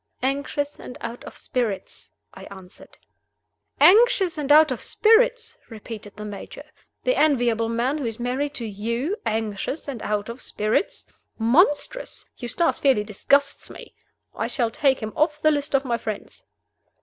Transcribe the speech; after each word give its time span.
"Anxious 0.23 0.79
and 0.79 0.97
out 0.99 1.23
of 1.25 1.37
spirits." 1.37 2.09
I 2.33 2.45
answered. 2.45 2.97
"Anxious 3.79 4.35
and 4.35 4.51
out 4.51 4.71
of 4.71 4.81
spirits!" 4.81 5.59
repeated 5.69 6.15
the 6.15 6.25
Major. 6.25 6.63
"The 7.03 7.13
enviable 7.15 7.69
man 7.69 7.99
who 7.99 8.07
is 8.07 8.19
married 8.19 8.55
to 8.55 8.65
You 8.65 9.15
anxious 9.27 9.87
and 9.87 10.01
out 10.01 10.27
of 10.27 10.41
spirits? 10.41 11.05
Monstrous! 11.37 12.25
Eustace 12.37 12.79
fairly 12.79 13.03
disgusts 13.03 13.69
me. 13.69 13.93
I 14.33 14.47
shall 14.47 14.71
take 14.71 15.01
him 15.01 15.13
off 15.15 15.39
the 15.39 15.51
list 15.51 15.75
of 15.75 15.85
my 15.85 15.99
friends." 15.99 16.45